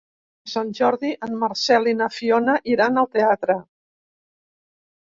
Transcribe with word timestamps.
Per 0.45 0.51
Sant 0.53 0.71
Jordi 0.79 1.11
en 1.27 1.35
Marcel 1.43 1.91
i 1.91 1.95
na 2.01 2.09
Fiona 2.17 2.59
iran 2.73 2.99
al 3.05 3.13
teatre. 3.19 3.61